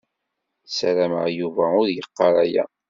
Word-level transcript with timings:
Ssarameɣ 0.69 1.25
Yuba 1.37 1.65
ur 1.81 1.87
yeqqar 1.95 2.35
aya. 2.43 2.65